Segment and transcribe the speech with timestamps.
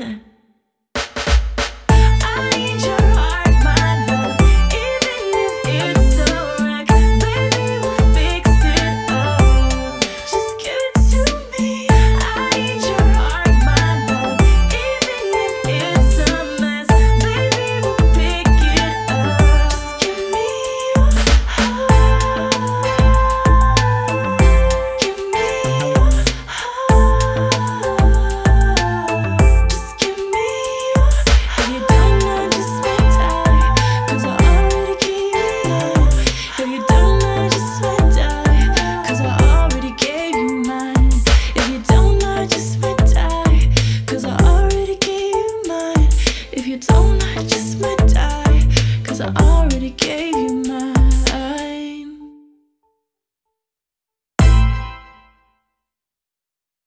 [0.00, 0.29] together.